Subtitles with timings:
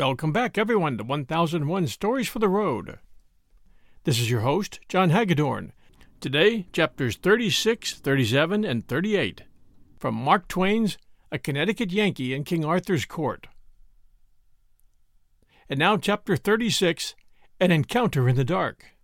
[0.00, 3.00] Welcome back, everyone, to 1001 Stories for the Road.
[4.04, 5.74] This is your host, John Hagedorn.
[6.22, 9.42] Today, chapters 36, 37, and 38
[9.98, 10.96] from Mark Twain's
[11.30, 13.48] A Connecticut Yankee in King Arthur's Court.
[15.68, 17.14] And now, chapter 36
[17.60, 18.96] An Encounter in the Dark.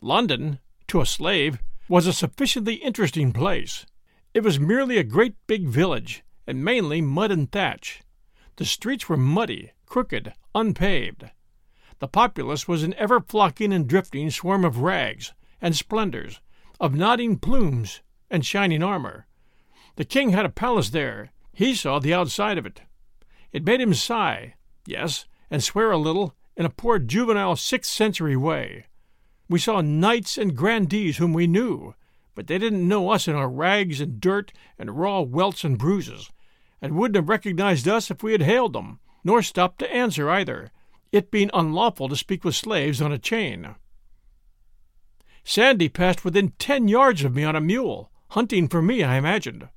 [0.00, 1.58] London, to a slave,
[1.90, 3.84] was a sufficiently interesting place.
[4.32, 8.00] It was merely a great big village, and mainly mud and thatch.
[8.56, 11.30] The streets were muddy, crooked, unpaved.
[12.00, 16.40] The populace was an ever flocking and drifting swarm of rags and splendors,
[16.80, 19.26] of nodding plumes and shining armor.
[19.96, 21.30] The king had a palace there.
[21.52, 22.82] He saw the outside of it.
[23.52, 24.54] It made him sigh,
[24.86, 28.86] yes, and swear a little in a poor juvenile sixth century way.
[29.48, 31.94] We saw knights and grandees whom we knew,
[32.34, 36.30] but they didn't know us in our rags and dirt and raw welts and bruises,
[36.82, 40.72] and wouldn't have recognized us if we had hailed them, nor stopped to answer either,
[41.12, 43.76] it being unlawful to speak with slaves on a chain.
[45.44, 49.68] Sandy passed within ten yards of me on a mule, hunting for me, I imagined.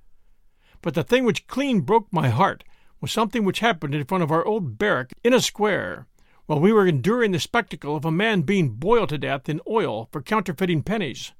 [0.81, 2.63] But the thing which clean broke my heart
[3.01, 6.07] was something which happened in front of our old barrack in a square,
[6.45, 10.07] while we were enduring the spectacle of a man being boiled to death in oil
[10.11, 11.33] for counterfeiting pennies.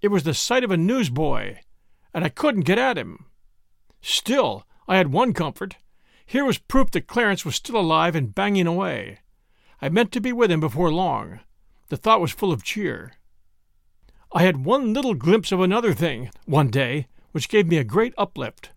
[0.00, 1.56] It was the sight of a newsboy,
[2.14, 3.26] and I couldn't get at him.
[4.08, 5.78] Still, I had one comfort.
[6.24, 9.18] Here was proof that Clarence was still alive and banging away.
[9.82, 11.40] I meant to be with him before long.
[11.88, 13.14] The thought was full of cheer.
[14.32, 18.14] I had one little glimpse of another thing, one day, which gave me a great
[18.16, 18.70] uplift.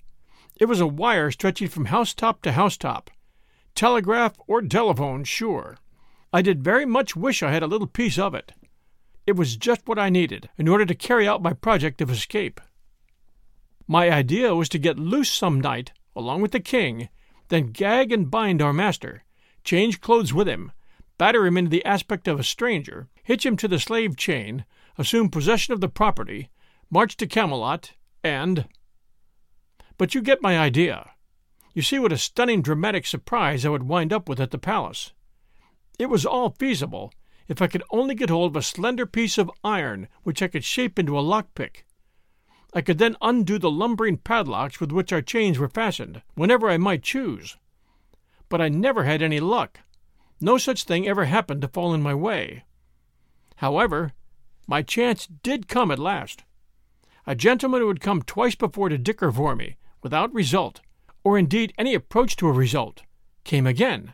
[0.59, 3.11] It was a wire stretching from housetop to housetop.
[3.75, 5.77] Telegraph or telephone, sure.
[6.33, 8.53] I did very much wish I had a little piece of it.
[9.27, 12.59] It was just what I needed in order to carry out my project of escape.
[13.91, 17.09] My idea was to get loose some night, along with the king,
[17.47, 19.23] then gag and bind our master,
[19.63, 20.71] change clothes with him,
[21.17, 24.63] batter him into the aspect of a stranger, hitch him to the slave chain,
[24.99, 26.51] assume possession of the property,
[26.91, 28.67] march to Camelot, and.
[29.97, 31.09] But you get my idea.
[31.73, 35.13] You see what a stunning dramatic surprise I would wind up with at the palace.
[35.97, 37.11] It was all feasible
[37.47, 40.63] if I could only get hold of a slender piece of iron which I could
[40.63, 41.85] shape into a lockpick.
[42.73, 46.77] I could then undo the lumbering padlocks with which our chains were fastened, whenever I
[46.77, 47.57] might choose.
[48.47, 49.79] But I never had any luck.
[50.39, 52.63] No such thing ever happened to fall in my way.
[53.57, 54.13] However,
[54.67, 56.43] my chance did come at last.
[57.25, 60.81] A gentleman who had come twice before to dicker for me, without result,
[61.23, 63.01] or indeed any approach to a result,
[63.43, 64.13] came again.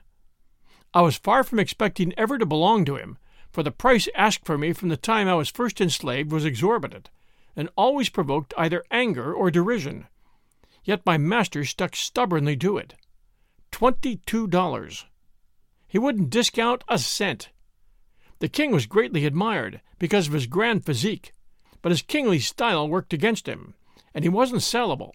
[0.94, 3.18] I was far from expecting ever to belong to him,
[3.52, 7.10] for the price asked for me from the time I was first enslaved was exorbitant,
[7.56, 10.08] and always provoked either anger or derision.
[10.84, 12.96] Yet my master stuck stubbornly to it.
[13.72, 15.06] Twenty two dollars.
[15.88, 17.50] He wouldn't discount a cent.
[18.40, 21.34] The king was greatly admired because of his grand physique,
[21.82, 23.76] but his kingly style worked against him,
[24.14, 25.12] and he wasn't sellable.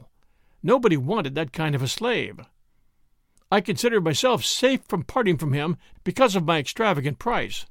[0.63, 2.41] Nobody wanted that kind of a slave.
[3.53, 7.67] I considered myself safe from parting from him because of my extravagant price.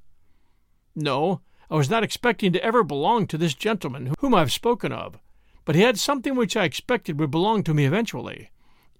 [0.95, 4.91] No, I was not expecting to ever belong to this gentleman whom I have spoken
[4.91, 5.19] of,
[5.65, 8.49] but he had something which I expected would belong to me eventually,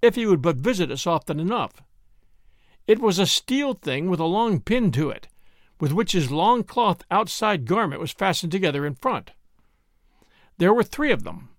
[0.02, 1.82] if he would but visit us often enough.
[2.86, 5.28] It was a steel thing with a long pin to it,
[5.80, 9.32] with which his long cloth outside garment was fastened together in front.
[10.58, 11.50] There were three of them.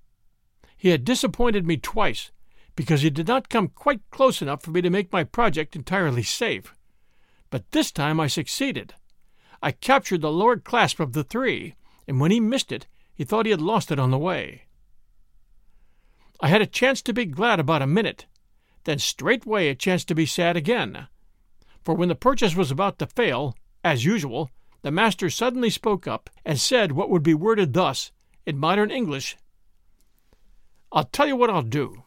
[0.76, 2.30] He had disappointed me twice,
[2.76, 6.22] because he did not come quite close enough for me to make my project entirely
[6.22, 6.74] safe.
[7.50, 8.94] But this time I succeeded.
[9.62, 11.74] I captured the lower clasp of the three,
[12.08, 14.64] and when he missed it, he thought he had lost it on the way.
[16.40, 18.26] I had a chance to be glad about a minute,
[18.84, 21.08] then straightway a chance to be sad again.
[21.84, 23.54] For when the purchase was about to fail,
[23.84, 24.50] as usual,
[24.82, 28.12] the master suddenly spoke up and said what would be worded thus,
[28.46, 29.36] in modern English
[30.92, 32.02] I'll tell you what I'll do.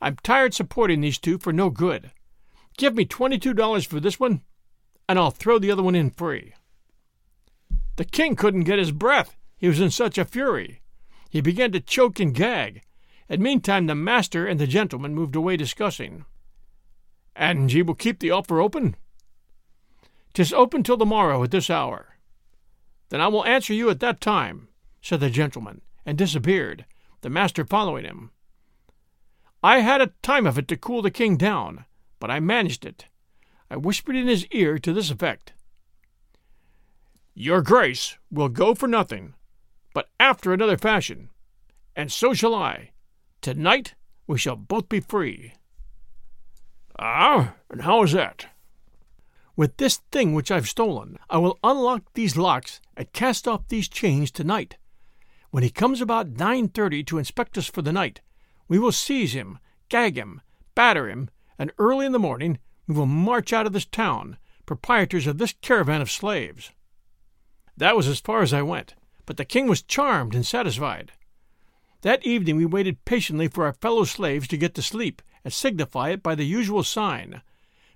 [0.00, 2.12] I'm tired supporting these two for no good.
[2.78, 4.42] Give me $22 for this one,
[5.08, 6.54] and I'll throw the other one in free.
[7.96, 10.80] The king couldn't get his breath, he was in such a fury.
[11.28, 12.82] He began to choke and gag,
[13.28, 16.24] and meantime the master and the gentleman moved away discussing.
[17.36, 18.96] And ye will keep the offer open?
[20.34, 22.16] Tis open till the morrow at this hour.
[23.10, 24.68] Then I will answer you at that time,
[25.02, 26.86] said the gentleman, and disappeared,
[27.20, 28.30] the master following him.
[29.62, 31.84] I had a time of it to cool the king down,
[32.18, 33.06] but I managed it.
[33.70, 35.52] I whispered in his ear to this effect
[37.34, 39.34] Your grace will go for nothing,
[39.94, 41.30] but after another fashion,
[41.96, 42.90] and so shall I.
[43.40, 43.94] Tonight
[44.26, 45.54] we shall both be free.
[46.98, 48.46] Ah, and how is that?
[49.56, 53.88] With this thing which I've stolen, I will unlock these locks and cast off these
[53.88, 54.76] chains tonight.
[55.50, 58.20] When he comes about nine thirty to inspect us for the night,
[58.68, 59.58] we will seize him,
[59.88, 60.40] gag him,
[60.74, 64.36] batter him, and early in the morning we will march out of this town,
[64.66, 66.72] proprietors of this caravan of slaves.
[67.76, 68.94] That was as far as I went,
[69.26, 71.12] but the king was charmed and satisfied.
[72.02, 76.10] That evening we waited patiently for our fellow slaves to get to sleep, and signify
[76.10, 77.42] it by the usual sign,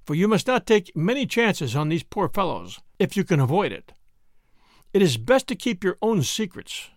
[0.04, 3.72] for you must not take many chances on these poor fellows, if you can avoid
[3.72, 3.92] it.
[4.92, 6.90] It is best to keep your own secrets.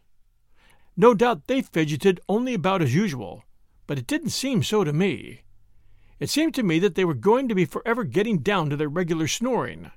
[0.96, 3.44] No doubt they fidgeted only about as usual,
[3.88, 5.42] but it didn't seem so to me.
[6.20, 8.90] It seemed to me that they were going to be forever getting down to their
[8.90, 9.92] regular snoring.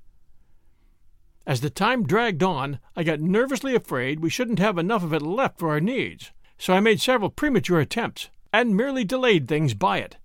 [1.46, 5.22] As the time dragged on, I got nervously afraid we shouldn't have enough of it
[5.22, 6.30] left for our needs
[6.62, 10.16] so I made several premature attempts, and merely delayed things by it,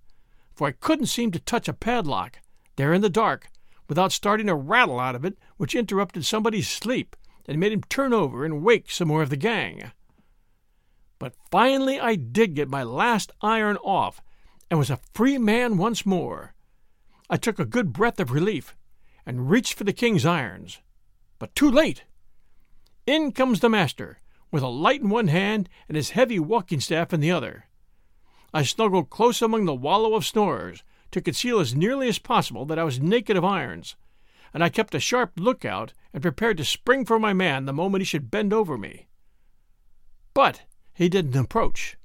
[0.54, 2.38] for I couldn't seem to touch a padlock,
[2.76, 3.48] there in the dark,
[3.88, 7.16] without starting a rattle out of it which interrupted somebody's sleep
[7.48, 9.90] and made him turn over and wake some more of the gang.
[11.18, 14.22] But finally I did get my last iron off,
[14.70, 16.54] and was a free man once more.
[17.28, 18.76] I took a good breath of relief,
[19.26, 20.78] and reached for the king's irons.
[21.38, 22.04] But too late!
[23.06, 24.18] In comes the master,
[24.50, 27.66] with a light in one hand and his heavy walking staff in the other.
[28.52, 32.78] I snuggled close among the wallow of snorers to conceal as nearly as possible that
[32.78, 33.96] I was naked of irons,
[34.52, 38.00] and I kept a sharp lookout and prepared to spring for my man the moment
[38.02, 39.06] he should bend over me.
[40.34, 40.62] But
[40.94, 41.96] he didn't approach.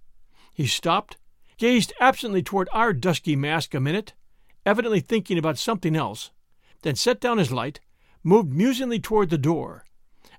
[0.54, 1.18] He stopped,
[1.58, 4.14] gazed absently toward our dusky mask a minute,
[4.66, 6.32] evidently thinking about something else,
[6.82, 7.80] then set down his light,
[8.24, 9.86] moved musingly toward the door,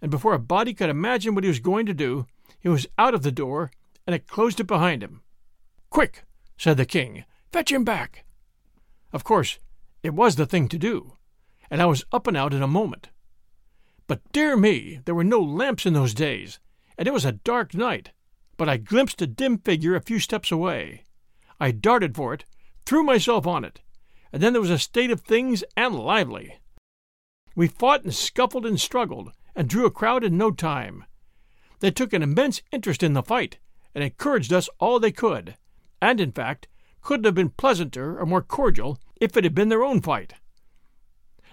[0.01, 2.27] and before a body could imagine what he was going to do,
[2.61, 3.71] he was out of the door,
[4.07, 5.23] and had closed it behind him.
[5.91, 6.25] Quick,
[6.57, 8.25] said the king, fetch him back.
[9.13, 9.59] Of course,
[10.03, 11.17] it was the thing to do,
[11.71, 13.11] and I was up and out in a moment.
[14.07, 16.59] But dear me, there were no lamps in those days,
[16.99, 18.11] and it was a dark night.
[18.57, 21.05] But I glimpsed a dim figure a few steps away.
[21.59, 22.45] I darted for it,
[22.85, 23.81] threw myself on it,
[24.33, 26.59] and then there was a state of things and lively.
[27.55, 31.05] We fought and scuffled and struggled, and drew a crowd in no time.
[31.81, 33.59] They took an immense interest in the fight,
[33.95, 35.57] and encouraged us all they could,
[36.03, 36.67] and, in fact,
[37.01, 40.35] couldn't have been pleasanter or more cordial if it had been their own fight.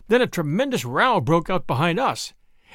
[0.07, 2.33] Then a tremendous row broke out behind us,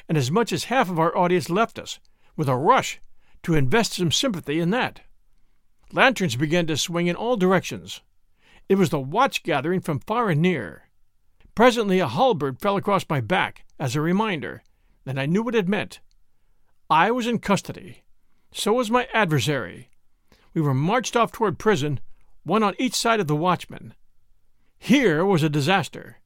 [0.08, 1.98] and as much as half of our audience left us,
[2.36, 3.00] with a rush,
[3.42, 5.00] to invest some sympathy in that.
[5.92, 8.00] Lanterns began to swing in all directions.
[8.68, 10.85] It was the watch gathering from far and near.
[11.56, 14.62] Presently a halberd fell across my back as a reminder,
[15.06, 16.00] and I knew what it meant.
[16.90, 18.04] I was in custody.
[18.52, 19.88] So was my adversary.
[20.52, 22.00] We were marched off toward prison,
[22.44, 23.94] one on each side of the watchman.
[24.78, 26.18] Here was a disaster.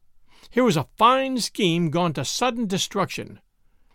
[0.50, 3.38] Here was a fine scheme gone to sudden destruction.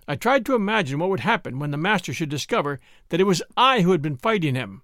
[0.07, 3.43] I tried to imagine what would happen when the master should discover that it was
[3.57, 4.83] I who had been fighting him,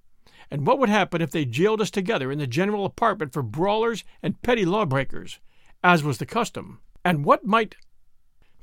[0.49, 4.03] and what would happen if they jailed us together in the general apartment for brawlers
[4.21, 5.39] and petty lawbreakers,
[5.83, 7.75] as was the custom, and what might.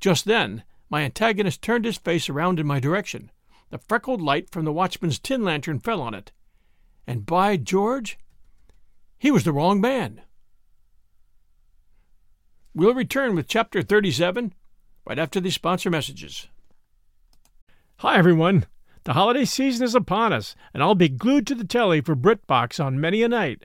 [0.00, 3.30] Just then, my antagonist turned his face around in my direction.
[3.70, 6.32] The freckled light from the watchman's tin lantern fell on it,
[7.06, 8.18] and by George,
[9.18, 10.22] he was the wrong man.
[12.74, 14.54] We'll return with Chapter 37
[15.04, 16.48] right after these sponsor messages.
[17.96, 18.66] Hi, everyone.
[19.04, 22.82] The holiday season is upon us, and I'll be glued to the telly for BritBox
[22.82, 23.64] on many a night.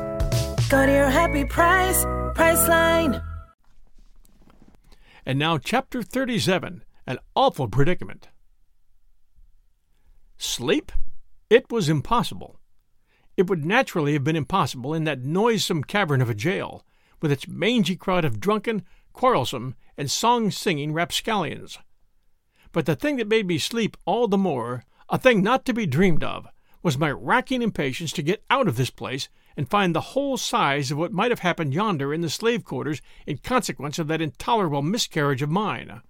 [0.71, 3.21] Go to your happy price, Priceline.
[5.25, 8.29] And now, Chapter 37 An Awful Predicament.
[10.37, 10.93] Sleep?
[11.49, 12.57] It was impossible.
[13.35, 16.85] It would naturally have been impossible in that noisome cavern of a jail,
[17.21, 21.79] with its mangy crowd of drunken, quarrelsome, and song singing rapscallions.
[22.71, 25.85] But the thing that made me sleep all the more, a thing not to be
[25.85, 26.47] dreamed of,
[26.81, 30.91] was my racking impatience to get out of this place and find the whole size
[30.91, 34.81] of what might have happened yonder in the slave quarters in consequence of that intolerable
[34.81, 36.01] miscarriage of mine.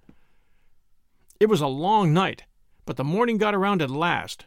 [1.40, 2.44] It was a long night,
[2.86, 4.46] but the morning got around at last.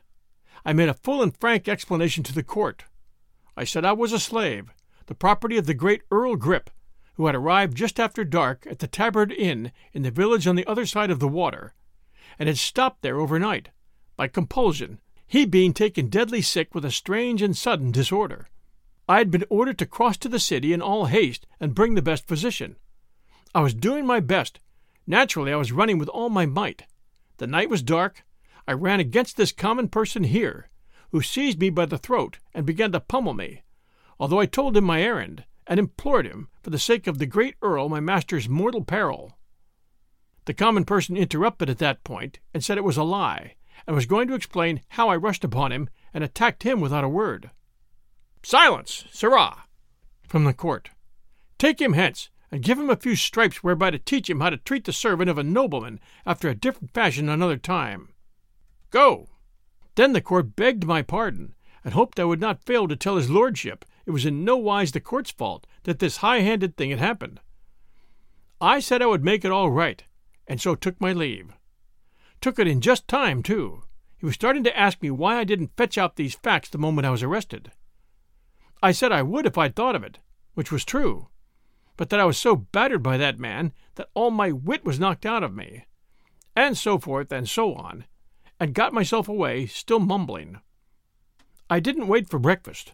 [0.64, 2.84] I made a full and frank explanation to the court.
[3.56, 4.70] I said I was a slave,
[5.06, 6.70] the property of the great Earl Grip,
[7.14, 10.66] who had arrived just after dark at the Tabard Inn in the village on the
[10.66, 11.74] other side of the water,
[12.38, 13.70] and had stopped there overnight,
[14.16, 18.48] by compulsion, he being taken deadly sick with a strange and sudden disorder.
[19.08, 22.02] I had been ordered to cross to the city in all haste and bring the
[22.02, 22.76] best physician.
[23.54, 24.60] I was doing my best.
[25.06, 26.84] Naturally, I was running with all my might.
[27.36, 28.24] The night was dark.
[28.66, 30.70] I ran against this common person here,
[31.12, 33.62] who seized me by the throat and began to pummel me,
[34.18, 37.56] although I told him my errand, and implored him, for the sake of the great
[37.60, 39.36] Earl, my master's mortal peril.
[40.46, 43.56] The common person interrupted at that point and said it was a lie,
[43.86, 47.08] and was going to explain how I rushed upon him and attacked him without a
[47.08, 47.50] word.
[48.44, 49.64] Silence, sirrah!
[50.28, 50.90] from the court.
[51.56, 54.58] Take him hence, and give him a few stripes whereby to teach him how to
[54.58, 58.12] treat the servant of a nobleman after a different fashion another time.
[58.90, 59.30] Go!
[59.94, 63.30] Then the court begged my pardon, and hoped I would not fail to tell his
[63.30, 66.98] lordship it was in no wise the court's fault that this high handed thing had
[66.98, 67.40] happened.
[68.60, 70.04] I said I would make it all right,
[70.46, 71.54] and so took my leave.
[72.42, 73.84] Took it in just time, too.
[74.18, 77.06] He was starting to ask me why I didn't fetch out these facts the moment
[77.06, 77.72] I was arrested.
[78.84, 80.18] I said I would if I'd thought of it,
[80.52, 81.28] which was true,
[81.96, 85.24] but that I was so battered by that man that all my wit was knocked
[85.24, 85.86] out of me,
[86.54, 88.04] and so forth and so on,
[88.60, 90.60] and got myself away, still mumbling.
[91.70, 92.92] I didn't wait for breakfast.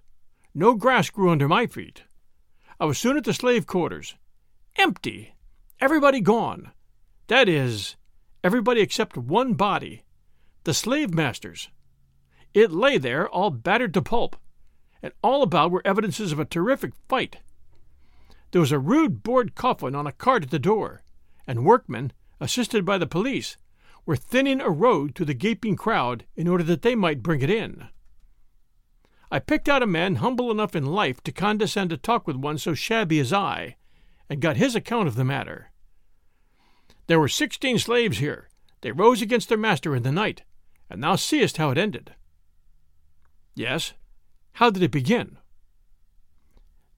[0.54, 2.04] No grass grew under my feet.
[2.78, 4.14] I was soon at the slave quarters.
[4.76, 5.34] Empty!
[5.80, 6.70] Everybody gone.
[7.26, 7.96] That is,
[8.44, 10.04] everybody except one body
[10.62, 11.68] the slave master's.
[12.54, 14.36] It lay there, all battered to pulp
[15.02, 17.38] and all about were evidences of a terrific fight.
[18.50, 21.02] There was a rude board coffin on a cart at the door,
[21.46, 23.56] and workmen, assisted by the police,
[24.06, 27.50] were thinning a road to the gaping crowd in order that they might bring it
[27.50, 27.88] in.
[29.30, 32.58] I picked out a man humble enough in life to condescend to talk with one
[32.58, 33.76] so shabby as I,
[34.28, 35.70] and got his account of the matter.
[37.06, 38.48] There were sixteen slaves here.
[38.80, 40.42] They rose against their master in the night,
[40.88, 42.14] and thou seest how it ended.
[43.54, 43.92] Yes,
[44.54, 45.38] how did it begin?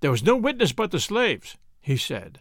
[0.00, 2.40] There was no witness but the slaves, he said.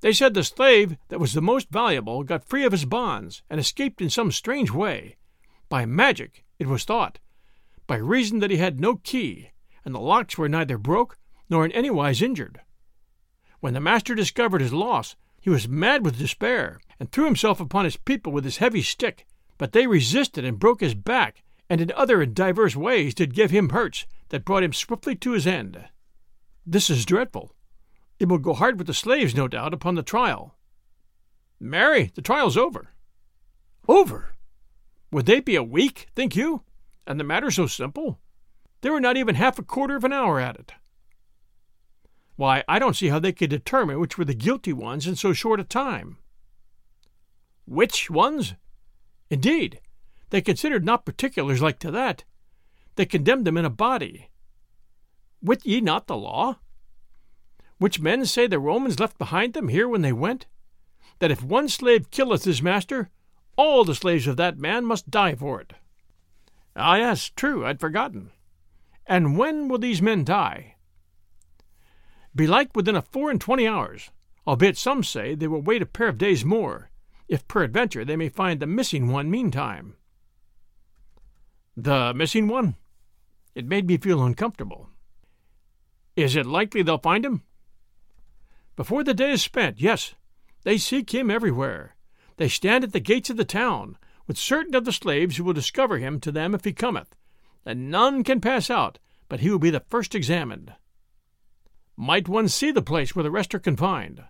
[0.00, 3.58] They said the slave that was the most valuable got free of his bonds and
[3.58, 5.16] escaped in some strange way.
[5.68, 7.18] By magic, it was thought,
[7.86, 9.50] by reason that he had no key,
[9.84, 12.60] and the locks were neither broke nor in any wise injured.
[13.60, 17.86] When the master discovered his loss, he was mad with despair, and threw himself upon
[17.86, 19.26] his people with his heavy stick.
[19.56, 23.50] But they resisted and broke his back, and in other and divers ways did give
[23.50, 25.84] him hurts that brought him swiftly to his end.
[26.66, 27.54] This is dreadful.
[28.18, 30.56] It will go hard with the slaves, no doubt, upon the trial.
[31.60, 32.90] Marry, the trial's over.
[33.86, 34.34] Over?
[35.10, 36.62] Would they be a week, think you?
[37.06, 38.18] And the matter so simple?
[38.80, 40.72] They were not even half a quarter of an hour at it.
[42.36, 45.32] Why, I don't see how they could determine which were the guilty ones in so
[45.32, 46.18] short a time.
[47.66, 48.54] Which ones?
[49.30, 49.80] Indeed,
[50.30, 52.24] they considered not particulars like to that.
[52.98, 54.28] They condemned them in a body.
[55.40, 56.58] Wit ye not the law?
[57.78, 60.46] Which men say the Romans left behind them here when they went?
[61.20, 63.08] That if one slave killeth his master,
[63.54, 65.74] all the slaves of that man must die for it.
[66.74, 68.32] Ah, yes, true, I'd forgotten.
[69.06, 70.74] And when will these men die?
[72.34, 74.10] Belike within a four and twenty hours,
[74.44, 76.90] albeit some say they will wait a pair of days more,
[77.28, 79.94] if peradventure they may find the missing one meantime.
[81.76, 82.74] The missing one?
[83.58, 84.88] It made me feel uncomfortable.
[86.14, 87.42] Is it likely they'll find him?
[88.76, 90.14] Before the day is spent, yes.
[90.62, 91.96] They seek him everywhere.
[92.36, 93.98] They stand at the gates of the town,
[94.28, 97.16] with certain of the slaves who will discover him to them if he cometh,
[97.66, 100.72] and none can pass out but he will be the first examined.
[101.96, 104.22] Might one see the place where the rest are confined?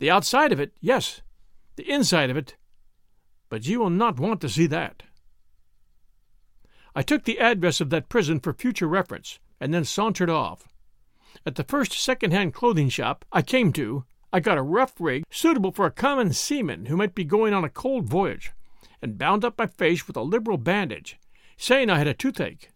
[0.00, 1.22] The outside of it, yes,
[1.76, 2.56] the inside of it,
[3.48, 5.02] but you will not want to see that.
[6.94, 10.68] I took the address of that prison for future reference, and then sauntered off.
[11.46, 15.72] At the first second-hand clothing shop I came to, I got a rough rig suitable
[15.72, 18.52] for a common seaman who might be going on a cold voyage,
[19.00, 21.18] and bound up my face with a liberal bandage,
[21.56, 22.70] saying I had a toothache.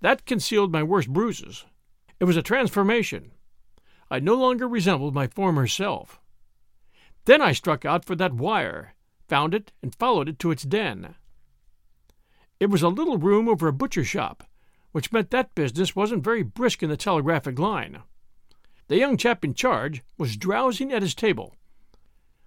[0.00, 1.64] That concealed my worst bruises.
[2.18, 3.32] It was a transformation.
[4.10, 6.20] I no longer resembled my former self.
[7.26, 8.94] Then I struck out for that wire,
[9.28, 11.14] found it, and followed it to its den.
[12.60, 14.44] It was a little room over a butcher shop,
[14.92, 18.02] which meant that business wasn't very brisk in the telegraphic line.
[18.88, 21.56] The young chap in charge was drowsing at his table.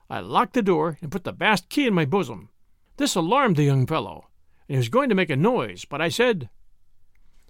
[0.09, 2.49] I locked the door and put the bast key in my bosom.
[2.97, 4.27] This alarmed the young fellow,
[4.67, 6.49] and he was going to make a noise, but I said,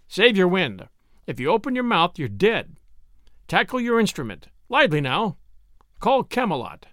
[0.07, 0.87] Save your wind.
[1.27, 2.77] If you open your mouth, you're dead.
[3.47, 4.47] Tackle your instrument.
[4.69, 5.37] Lively now.
[5.99, 6.85] Call Camelot.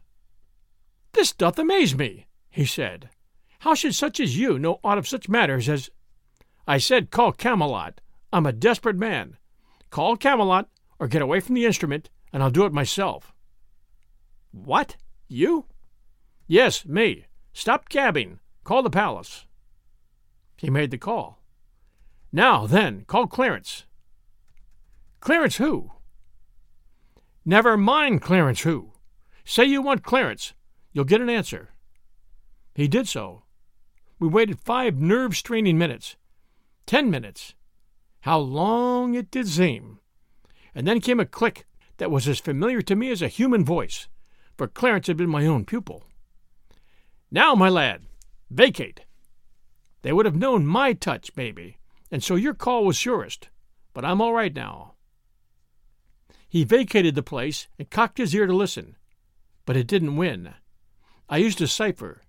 [1.12, 3.10] This doth amaze me, he said.
[3.60, 5.90] How should such as you know aught of such matters as.
[6.66, 8.00] I said, call Camelot.
[8.32, 9.36] I'm a desperate man.
[9.90, 10.68] Call Camelot,
[10.98, 13.34] or get away from the instrument, and I'll do it myself.
[14.50, 14.96] What?
[15.28, 15.66] You?
[16.46, 17.26] Yes, me.
[17.52, 18.38] Stop gabbing.
[18.64, 19.44] Call the palace.
[20.56, 21.38] He made the call.
[22.32, 23.84] Now, then, call Clarence.
[25.20, 25.90] Clarence who?
[27.44, 28.92] Never mind Clarence who.
[29.44, 30.54] Say you want Clarence.
[30.92, 31.70] You'll get an answer.
[32.74, 33.42] He did so.
[34.20, 36.16] We waited five nerve straining minutes.
[36.86, 37.54] Ten minutes.
[38.20, 39.98] How long it did seem.
[40.74, 44.08] And then came a click that was as familiar to me as a human voice,
[44.58, 46.04] for Clarence had been my own pupil.
[47.30, 48.02] Now, my lad,
[48.50, 49.00] vacate.
[50.02, 51.78] They would have known my touch, maybe,
[52.10, 53.48] and so your call was surest.
[53.94, 54.94] But I'm all right now.
[56.48, 58.96] He vacated the place and cocked his ear to listen,
[59.64, 60.54] but it didn't win.
[61.28, 62.22] I used a cipher.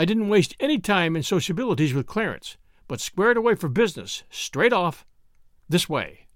[0.00, 2.56] I didn't waste any time in sociabilities with Clarence,
[2.88, 5.04] but squared away for business, straight off,
[5.68, 6.26] this way.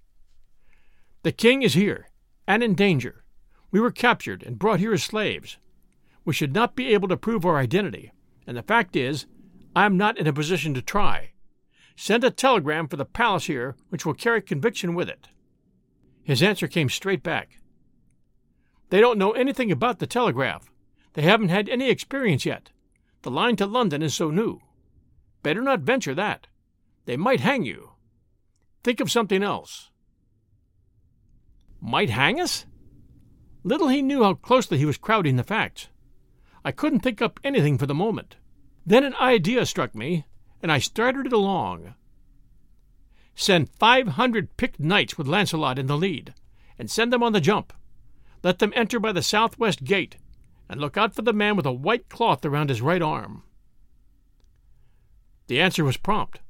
[1.23, 2.11] The king is here,
[2.47, 3.25] and in danger.
[3.71, 5.57] We were captured and brought here as slaves.
[6.27, 8.13] We should not be able to prove our identity,
[8.47, 9.25] and the fact is,
[9.75, 11.31] I am not in a position to try.
[11.97, 15.29] Send a telegram for the palace here, which will carry conviction with it.
[16.23, 17.61] His answer came straight back.
[18.91, 20.71] They don't know anything about the telegraph.
[21.15, 22.69] They haven't had any experience yet.
[23.25, 24.61] The line to London is so new.
[25.43, 26.47] Better not venture that.
[27.07, 27.93] They might hang you.
[28.83, 29.91] Think of something else.
[31.81, 32.67] Might hang us?
[33.63, 35.89] Little he knew how closely he was crowding the facts.
[36.67, 38.37] I couldn't think up anything for the moment.
[38.85, 40.27] Then an idea struck me
[40.61, 41.95] and I started it along.
[43.35, 46.35] Send five hundred picked knights with Launcelot in the lead,
[46.79, 47.73] and send them on the jump.
[48.43, 50.19] Let them enter by the southwest gate,
[50.69, 53.43] and look out for the man with a white cloth around his right arm.
[55.47, 56.41] The answer was prompt.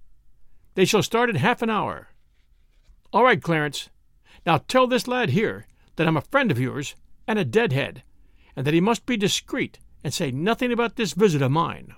[0.74, 2.08] They shall start in half an hour.
[3.12, 3.90] All right, Clarence.
[4.46, 6.94] Now tell this lad here that I'm a friend of yours
[7.26, 8.02] and a deadhead,
[8.56, 11.94] and that he must be discreet and say nothing about this visit of mine.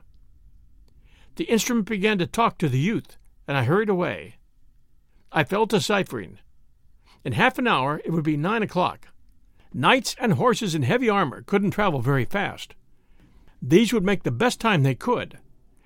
[1.36, 3.16] The instrument began to talk to the youth,
[3.48, 4.36] and I hurried away.
[5.32, 6.38] I fell to ciphering.
[7.24, 9.08] In half an hour it would be nine o'clock.
[9.78, 12.74] Knights and horses in heavy armor couldn't travel very fast.
[13.60, 15.38] These would make the best time they could,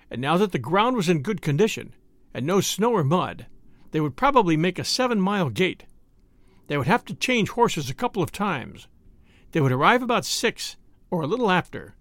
[0.09, 1.93] and now that the ground was in good condition,
[2.33, 3.47] and no snow or mud,
[3.91, 5.87] they would probably make a seven mile gait.
[6.69, 8.87] They would have to change horses a couple of times.
[9.51, 10.77] They would arrive about six,
[11.11, 11.97] or a little after.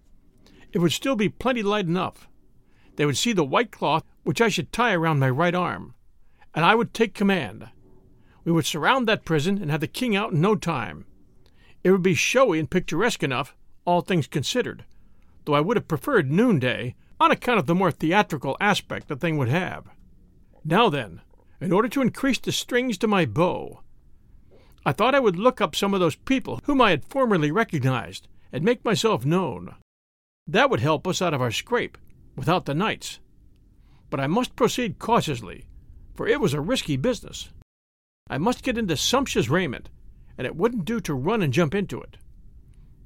[0.72, 2.30] It would still be plenty light enough.
[2.98, 5.96] They would see the white cloth which I should tie around my right arm,
[6.54, 7.68] and I would take command.
[8.44, 11.06] We would surround that prison and have the king out in no time.
[11.84, 14.86] It would be showy and picturesque enough, all things considered,
[15.46, 19.38] though I would have preferred noonday on account of the more theatrical aspect the thing
[19.38, 19.88] would have.
[20.64, 21.22] Now then,
[21.62, 23.82] in order to increase the strings to my bow,
[24.86, 28.28] I thought I would look up some of those people whom I had formerly recognized
[28.52, 29.76] and make myself known.
[30.48, 31.98] That would help us out of our scrape,
[32.36, 33.20] without the knights.
[34.10, 35.68] But I must proceed cautiously,
[36.16, 37.50] for it was a risky business.
[38.30, 39.90] I must get into sumptuous raiment,
[40.40, 42.16] and it wouldn't do to run and jump into it.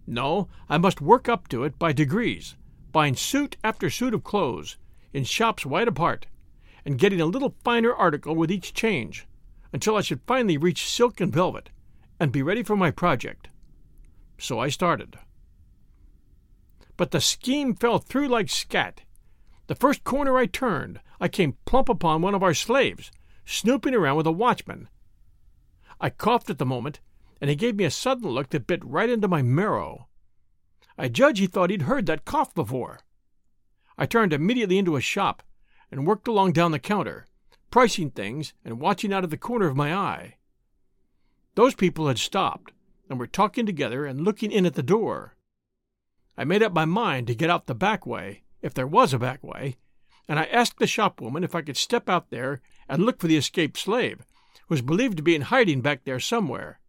[0.05, 2.55] No, I must work up to it by degrees,
[2.91, 4.77] buying suit after suit of clothes,
[5.13, 6.27] in shops wide apart,
[6.85, 9.25] and getting a little finer article with each change,
[9.73, 11.71] until I should finally reach silk and velvet,
[12.19, 13.47] and be ready for my project.
[14.37, 15.17] So I started.
[16.97, 19.01] But the scheme fell through like scat.
[19.65, 23.11] The first corner I turned, I came plump upon one of our slaves,
[23.43, 24.87] snooping around with a watchman.
[25.99, 26.99] I coughed at the moment,
[27.43, 30.07] and he gave me a sudden look that bit right into my marrow.
[30.97, 33.01] I judge he thought he'd heard that cough before.
[33.97, 35.43] I turned immediately into a shop
[35.91, 37.27] and worked along down the counter,
[37.69, 40.37] pricing things and watching out of the corner of my eye.
[41.55, 42.71] Those people had stopped
[43.09, 45.35] and were talking together and looking in at the door.
[46.37, 49.19] I made up my mind to get out the back way, if there was a
[49.19, 49.75] back way,
[50.29, 53.35] and I asked the shopwoman if I could step out there and look for the
[53.35, 54.19] escaped slave,
[54.67, 56.79] who was believed to be in hiding back there somewhere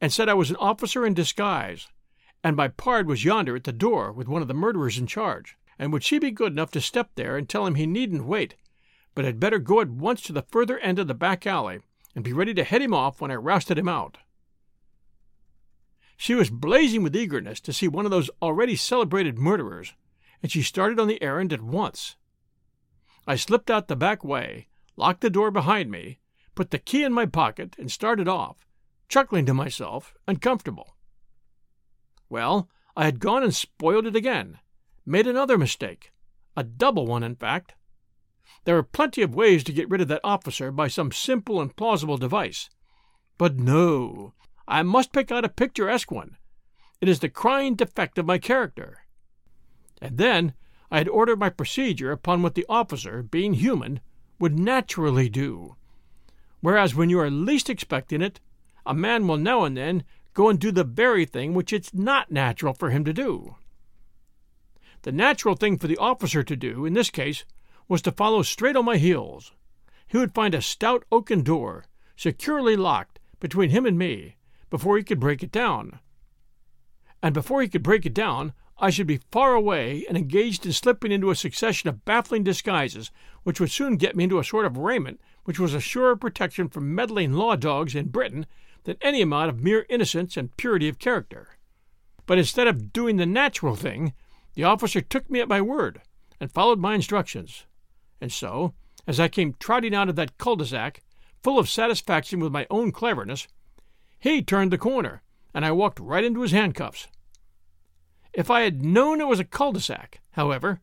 [0.00, 1.88] and said I was an officer in disguise,
[2.44, 5.56] and my pard was yonder at the door with one of the murderers in charge,
[5.78, 8.54] and would she be good enough to step there and tell him he needn't wait,
[9.14, 11.80] but had better go at once to the further end of the back alley
[12.14, 14.18] and be ready to head him off when I rousted him out.
[16.16, 19.92] She was blazing with eagerness to see one of those already celebrated murderers,
[20.42, 22.16] and she started on the errand at once.
[23.26, 26.20] I slipped out the back way, locked the door behind me,
[26.54, 28.65] put the key in my pocket, and started off,
[29.08, 30.96] chuckling to myself, and comfortable.
[32.28, 34.58] Well, I had gone and spoiled it again,
[35.04, 36.12] made another mistake,
[36.56, 37.74] a double one, in fact.
[38.64, 41.74] There were plenty of ways to get rid of that officer by some simple and
[41.76, 42.68] plausible device.
[43.38, 44.34] But no,
[44.66, 46.36] I must pick out a picturesque one.
[47.00, 49.06] It is the crying defect of my character.
[50.00, 50.54] And then
[50.90, 54.00] I had ordered my procedure upon what the officer, being human,
[54.38, 55.76] would naturally do.
[56.60, 58.40] Whereas when you are least expecting it,
[58.86, 62.30] a man will now and then go and do the very thing which it's not
[62.30, 63.56] natural for him to do.
[65.02, 67.44] The natural thing for the officer to do, in this case,
[67.88, 69.52] was to follow straight on my heels.
[70.06, 71.84] He would find a stout oaken door,
[72.16, 74.36] securely locked, between him and me,
[74.70, 76.00] before he could break it down.
[77.22, 80.72] And before he could break it down, I should be far away and engaged in
[80.72, 83.10] slipping into a succession of baffling disguises,
[83.42, 86.68] which would soon get me into a sort of raiment which was a surer protection
[86.68, 88.46] from meddling law dogs in Britain
[88.86, 91.48] than any amount of mere innocence and purity of character.
[92.24, 94.14] But instead of doing the natural thing,
[94.54, 96.00] the officer took me at my word
[96.40, 97.66] and followed my instructions.
[98.20, 98.74] And so,
[99.06, 101.02] as I came trotting out of that cul-de-sac,
[101.42, 103.48] full of satisfaction with my own cleverness,
[104.18, 105.22] he turned the corner,
[105.52, 107.08] and I walked right into his handcuffs.
[108.32, 110.80] If I had known it was a cul-de-sac, however,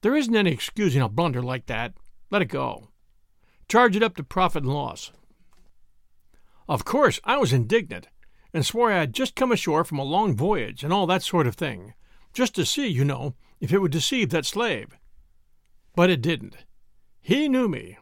[0.00, 1.92] there isn't any excusing a blunder like that.
[2.30, 2.88] Let it go.
[3.68, 5.12] Charge it up to profit and loss.
[6.68, 8.08] Of course, I was indignant,
[8.52, 11.46] and swore I had just come ashore from a long voyage and all that sort
[11.46, 11.94] of thing,
[12.32, 14.96] just to see, you know, if it would deceive that slave.
[15.94, 16.56] But it didn't.
[17.20, 17.98] He knew me.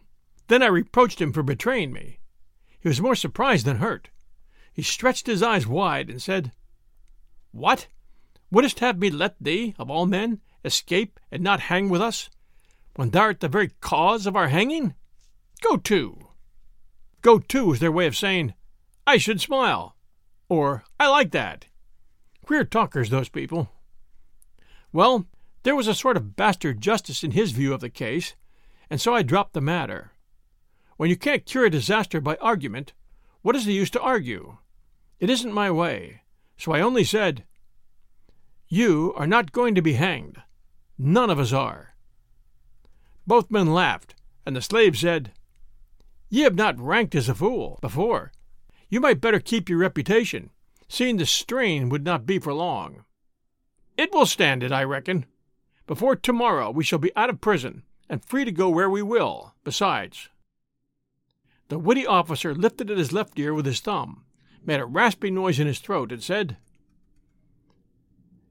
[0.48, 2.20] Then I reproached him for betraying me.
[2.80, 4.10] He was more surprised than hurt.
[4.72, 6.52] He stretched his eyes wide and said,
[7.52, 7.86] What?
[8.50, 12.30] Wouldst have me let thee, of all men, escape and not hang with us,
[12.96, 14.94] when thou art the very cause of our hanging?
[15.60, 16.28] Go to!
[17.24, 18.52] Go to is their way of saying,
[19.06, 19.96] I should smile,
[20.50, 21.68] or I like that.
[22.44, 23.70] Queer talkers, those people.
[24.92, 25.24] Well,
[25.62, 28.34] there was a sort of bastard justice in his view of the case,
[28.90, 30.12] and so I dropped the matter.
[30.98, 32.92] When you can't cure a disaster by argument,
[33.40, 34.58] what is the use to argue?
[35.18, 36.20] It isn't my way,
[36.58, 37.44] so I only said,
[38.68, 40.42] You are not going to be hanged.
[40.98, 41.94] None of us are.
[43.26, 45.32] Both men laughed, and the slave said,
[46.34, 48.32] Ye have not ranked as a fool before.
[48.88, 50.50] You might better keep your reputation,
[50.88, 53.04] seeing the strain would not be for long.
[53.96, 55.26] It will stand it, I reckon.
[55.86, 59.54] Before tomorrow we shall be out of prison and free to go where we will,
[59.62, 60.28] besides.
[61.68, 64.24] The witty officer lifted at his left ear with his thumb,
[64.66, 66.56] made a raspy noise in his throat, and said,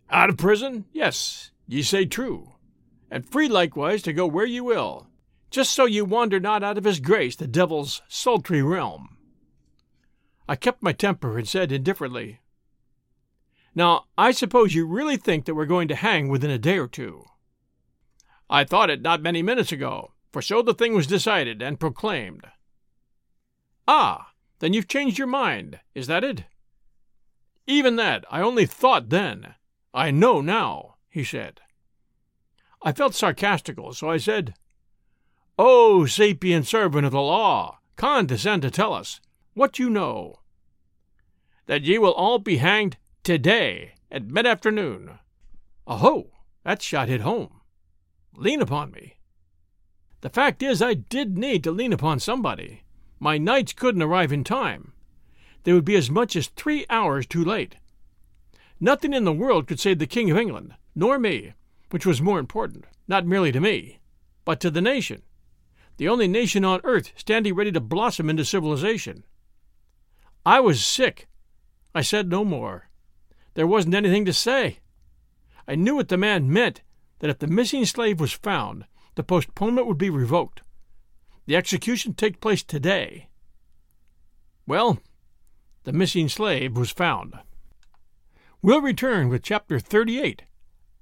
[0.10, 0.86] Out of prison?
[0.94, 2.54] Yes, ye say true,
[3.12, 5.10] and free likewise to go where ye will,
[5.54, 9.18] just so you wander not out of his grace, the devil's sultry realm.
[10.50, 12.40] I kept my temper and said indifferently,
[13.76, 16.88] Now, I suppose you really think that we're going to hang within a day or
[16.88, 17.26] two.
[18.50, 22.46] I thought it not many minutes ago, for so the thing was decided and proclaimed.
[23.88, 26.46] Ah, then you've changed your mind, is that it?
[27.68, 29.54] Even that, I only thought then.
[29.94, 31.62] I know now, he said.
[32.82, 34.56] I felt sarcastical, so I said,
[35.60, 39.22] O sapient servant of the law, condescend to tell us
[39.54, 40.40] what you know.
[41.68, 45.20] That ye will all be hanged today at mid afternoon.
[45.86, 46.32] Aho!
[46.64, 47.62] That shot hit home.
[48.36, 49.18] Lean upon me.
[50.22, 52.84] The fact is, I did need to lean upon somebody.
[53.20, 54.94] My knights couldn't arrive in time.
[55.64, 57.76] They would be as much as three hours too late.
[58.80, 61.54] Nothing in the world could save the King of England, nor me,
[61.92, 64.00] which was more important, not merely to me,
[64.46, 65.22] but to the nation,
[65.98, 69.24] the only nation on earth standing ready to blossom into civilization.
[70.46, 71.28] I was sick.
[71.96, 72.90] I said no more.
[73.54, 74.80] There wasn't anything to say.
[75.68, 76.82] I knew what the man meant
[77.20, 80.62] that if the missing slave was found, the postponement would be revoked.
[81.46, 83.30] The execution takes place today.
[84.66, 85.00] Well,
[85.84, 87.36] the missing slave was found.
[88.62, 90.44] We'll return with Chapter 38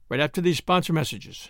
[0.10, 1.50] right after these sponsor messages.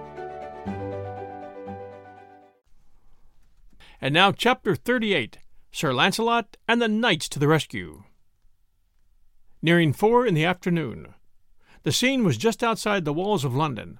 [4.03, 5.37] And now Chapter 38,
[5.71, 8.03] Sir Launcelot and the Knights to the Rescue.
[9.61, 11.13] Nearing four in the afternoon.
[11.83, 13.99] The scene was just outside the walls of London.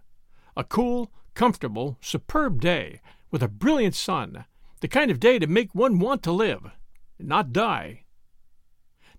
[0.58, 4.46] A cool, comfortable, superb day, with a brilliant sun,
[4.80, 6.72] the kind of day to make one want to live,
[7.20, 8.06] not die.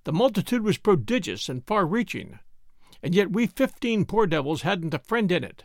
[0.03, 2.41] The multitude was prodigious and far reaching,
[3.05, 5.63] and yet we fifteen poor devils hadn't a friend in it.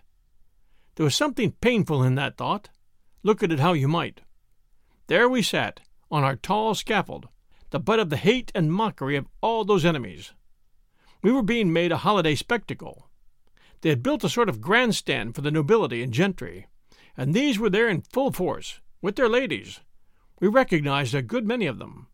[0.94, 2.70] There was something painful in that thought.
[3.24, 4.22] Look at it how you might.
[5.08, 5.80] There we sat,
[6.12, 7.30] on our tall scaffold,
[7.70, 10.34] the butt of the hate and mockery of all those enemies.
[11.22, 13.10] We were being made a holiday spectacle.
[13.82, 16.68] They had built a sort of grandstand for the nobility and gentry,
[17.16, 19.80] and these were there in full force, with their ladies.
[20.42, 22.08] We recognized a good many of them.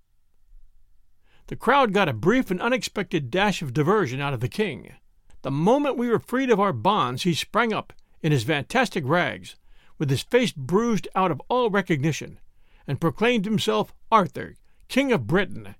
[1.47, 4.93] The crowd got a brief and unexpected dash of diversion out of the king.
[5.41, 9.55] The moment we were freed of our bonds, he sprang up, in his fantastic rags,
[9.97, 12.39] with his face bruised out of all recognition,
[12.87, 14.55] and proclaimed himself Arthur,
[14.87, 15.75] King of Britain,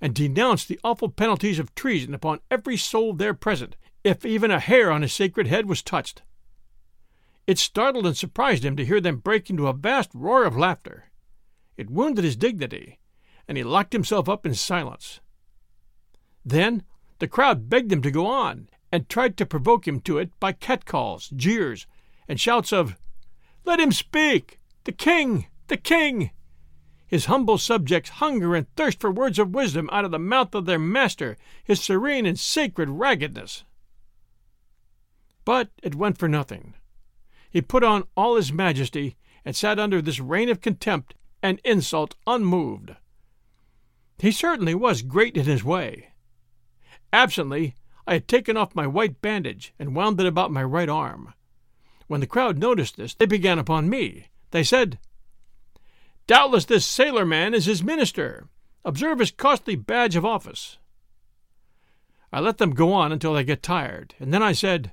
[0.00, 4.60] and denounced the awful penalties of treason upon every soul there present, if even a
[4.60, 6.22] hair on his sacred head was touched.
[7.46, 11.10] It startled and surprised him to hear them break into a vast roar of laughter.
[11.76, 12.98] It wounded his dignity,
[13.46, 15.20] and he locked himself up in silence.
[16.44, 16.84] Then
[17.18, 20.52] the crowd begged him to go on, and tried to provoke him to it by
[20.52, 21.86] catcalls, jeers,
[22.28, 22.96] and shouts of,
[23.64, 24.60] Let him speak!
[24.84, 25.46] The king!
[25.68, 26.30] The king!
[27.08, 30.66] His humble subjects hunger and thirst for words of wisdom out of the mouth of
[30.66, 33.64] their master, his serene and sacred raggedness.
[35.46, 36.74] But it went for nothing.
[37.50, 42.14] He put on all his majesty and sat under this rain of contempt and insult
[42.26, 42.94] unmoved.
[44.18, 46.10] He certainly was great in his way.
[47.10, 47.74] Absently,
[48.06, 51.32] I had taken off my white bandage and wound it about my right arm.
[52.06, 54.26] When the crowd noticed this, they began upon me.
[54.50, 54.98] They said,
[56.28, 58.46] Doubtless this sailor man is his minister.
[58.84, 60.78] Observe his costly badge of office.
[62.32, 64.92] I let them go on until they get tired, and then I said,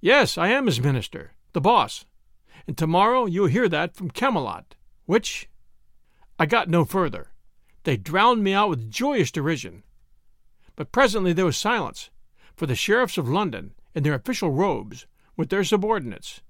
[0.00, 2.06] Yes, I am his minister, the boss,
[2.66, 5.48] and tomorrow you'll hear that from Camelot which
[6.38, 7.32] I got no further.
[7.84, 9.82] They drowned me out with joyous derision.
[10.76, 12.10] But presently there was silence,
[12.56, 15.06] for the sheriffs of London, in their official robes,
[15.36, 16.40] with their subordinates,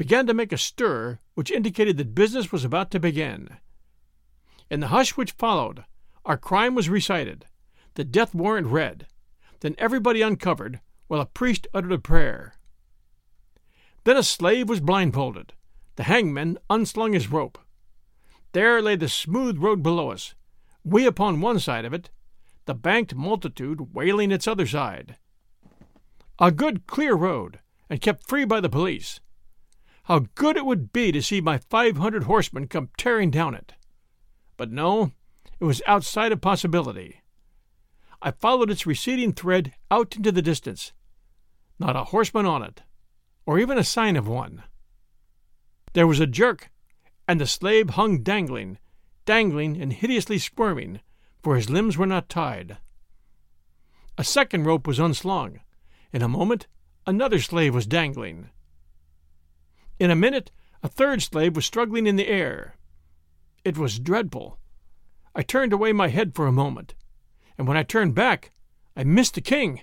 [0.00, 3.58] began to make a stir which indicated that business was about to begin.
[4.70, 5.84] In the hush which followed,
[6.24, 7.44] our crime was recited,
[7.96, 9.08] the death warrant read,
[9.60, 12.54] then everybody uncovered, while a priest uttered a prayer.
[14.04, 15.52] Then a slave was blindfolded.
[15.96, 17.58] The hangman unslung his rope.
[18.52, 20.34] There lay the smooth road below us,
[20.82, 22.08] we upon one side of it,
[22.64, 25.16] the banked multitude wailing its other side.
[26.38, 27.58] A good clear road,
[27.90, 29.20] and kept free by the police.
[30.10, 33.74] How good it would be to see my five hundred horsemen come tearing down it!
[34.56, 35.12] But no,
[35.60, 37.20] it was outside of possibility.
[38.20, 40.92] I followed its receding thread out into the distance.
[41.78, 42.82] Not a horseman on it,
[43.46, 44.64] or even a sign of one.
[45.92, 46.72] There was a jerk,
[47.28, 48.78] and the slave hung dangling,
[49.26, 51.02] dangling and hideously squirming,
[51.40, 52.78] for his limbs were not tied.
[54.18, 55.60] A second rope was unslung.
[56.12, 56.66] In a moment,
[57.06, 58.50] another slave was dangling.
[60.00, 60.50] In a minute,
[60.82, 62.74] a third slave was struggling in the air.
[63.66, 64.58] It was dreadful.
[65.34, 66.94] I turned away my head for a moment,
[67.58, 68.50] and when I turned back,
[68.96, 69.82] I missed the king.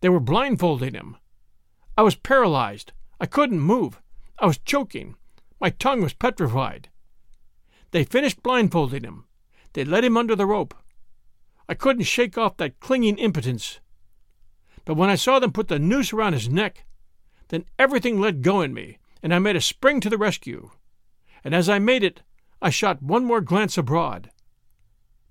[0.00, 1.16] They were blindfolding him.
[1.98, 2.92] I was paralyzed.
[3.20, 4.00] I couldn't move.
[4.38, 5.16] I was choking.
[5.60, 6.88] My tongue was petrified.
[7.90, 9.24] They finished blindfolding him.
[9.72, 10.72] They led him under the rope.
[11.68, 13.80] I couldn't shake off that clinging impotence.
[14.84, 16.84] But when I saw them put the noose around his neck,
[17.48, 20.70] then everything let go in me, and I made a spring to the rescue.
[21.42, 22.22] And as I made it,
[22.62, 24.30] I shot one more glance abroad.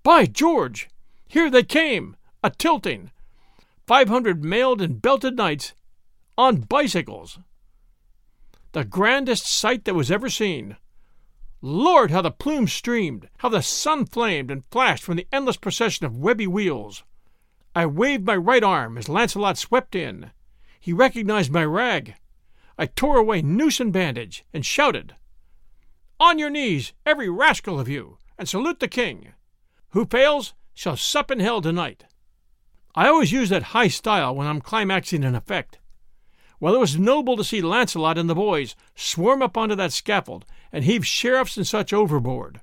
[0.04, 0.90] By George!
[1.30, 3.12] Here they came, a tilting.
[3.88, 5.76] Five hundred mailed and belted knights
[6.38, 7.40] on bicycles.
[8.74, 10.76] The grandest sight that was ever seen.
[11.62, 16.06] Lord, how the plumes streamed, how the sun flamed and flashed from the endless procession
[16.06, 17.06] of webby wheels.
[17.74, 20.32] I waved my right arm as Launcelot swept in.
[20.82, 22.16] He recognized my rag.
[22.78, 25.16] I tore away noose and bandage, and shouted,
[26.20, 29.34] On your knees, every rascal of you, and salute the king.
[29.90, 32.06] Who fails shall sup in hell tonight.
[32.94, 35.80] I always use that high style when I'm climaxing an effect.
[36.60, 40.46] Well, it was noble to see Launcelot and the boys swarm up onto that scaffold
[40.72, 42.62] and heave sheriffs and such overboard.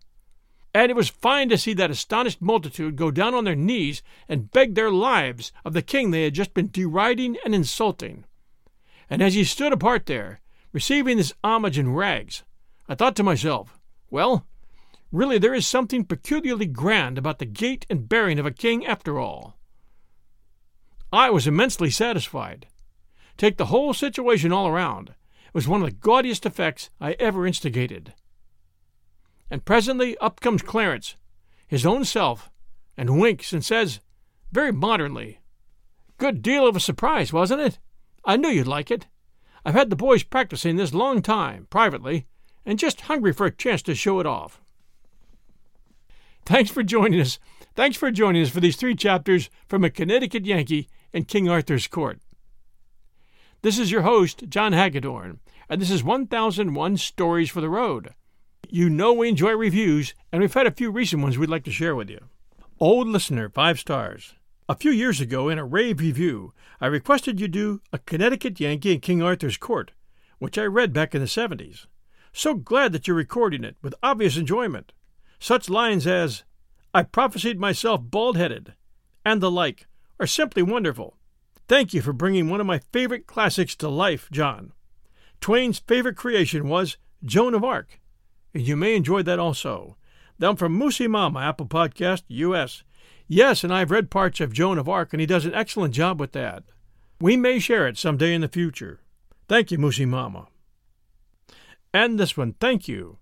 [0.75, 4.51] And it was fine to see that astonished multitude go down on their knees and
[4.51, 8.25] beg their lives of the king they had just been deriding and insulting.
[9.13, 10.41] And as he stood apart there,
[10.73, 12.45] receiving this homage in rags,
[12.89, 14.47] I thought to myself, well,
[15.13, 19.19] really there is something peculiarly grand about the gait and bearing of a king after
[19.19, 19.59] all.
[21.13, 22.69] I was immensely satisfied.
[23.37, 27.47] Take the whole situation all around, it was one of the gaudiest effects I ever
[27.47, 28.15] instigated.
[29.51, 31.17] And presently up comes Clarence,
[31.67, 32.51] his own self,
[32.97, 34.01] and winks and says,
[34.53, 35.41] very modernly,
[36.17, 37.79] Good deal of a surprise, wasn't it?
[38.25, 39.07] I knew you'd like it.
[39.65, 42.27] I've had the boys practicing this long time, privately,
[42.65, 44.61] and just hungry for a chance to show it off.
[46.45, 47.39] Thanks for joining us.
[47.75, 51.87] Thanks for joining us for these three chapters from a Connecticut Yankee in King Arthur's
[51.87, 52.19] court.
[53.63, 58.15] This is your host, John Hagedorn, and this is 1001 Stories for the Road.
[58.69, 61.71] You know we enjoy reviews, and we've had a few recent ones we'd like to
[61.71, 62.19] share with you.
[62.81, 64.35] Old listener, five stars.
[64.69, 68.93] A few years ago, in a rave review, I requested you do A Connecticut Yankee
[68.93, 69.91] in King Arthur's Court,
[70.39, 71.87] which I read back in the 70s.
[72.33, 74.93] So glad that you're recording it with obvious enjoyment.
[75.41, 76.45] Such lines as,
[76.95, 78.75] I prophesied myself bald headed,
[79.25, 79.89] and the like,
[80.21, 81.17] are simply wonderful.
[81.67, 84.73] Thank you for bringing one of my favorite classics to life, John.
[85.41, 88.01] Twain's favorite creation was Joan of Arc,
[88.55, 89.97] and you may enjoy that also.
[90.39, 92.85] Down from Moosey Mama, Apple Podcast, U.S.
[93.29, 96.21] Yes, and I've read parts of Joan of Arc, and he does an excellent job
[96.21, 96.65] with that.
[97.21, 99.01] We may share it some day in the future.
[99.49, 100.49] Thank you, Moosey Mama.
[101.95, 103.19] And this one, thank you.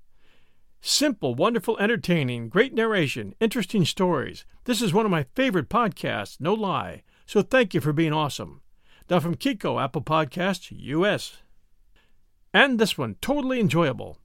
[0.80, 4.44] Simple, wonderful, entertaining, great narration, interesting stories.
[4.64, 7.02] This is one of my favorite podcasts, no lie.
[7.26, 8.62] So thank you for being awesome.
[9.10, 11.38] Now from Kiko, Apple Podcasts, US.
[12.54, 14.18] And this one, totally enjoyable.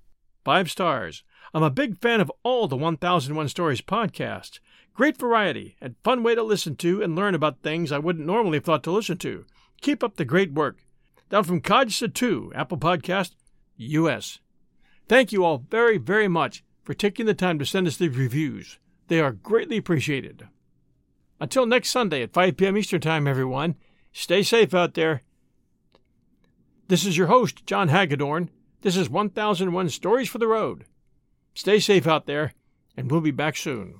[0.46, 1.24] Five stars.
[1.54, 4.60] I'm a big fan of all the 1001 Stories podcasts.
[4.96, 8.58] Great variety and fun way to listen to and learn about things I wouldn't normally
[8.58, 9.46] have thought to listen to.
[9.82, 10.86] Keep up the great work.
[11.30, 13.32] Down from Kajsa 2, Apple Podcast,
[13.76, 14.40] US.
[15.10, 18.80] Thank you all very, very much for taking the time to send us these reviews.
[19.10, 20.48] They are greatly appreciated.
[21.42, 22.78] Until next Sunday at 5 p.m.
[22.78, 23.76] Eastern Time, everyone,
[24.14, 25.24] stay safe out there.
[26.88, 28.50] This is your host, John Hagedorn.
[28.82, 30.86] This is 1001 Stories for the Road.
[31.54, 32.54] Stay safe out there,
[32.96, 34.00] and we'll be back soon.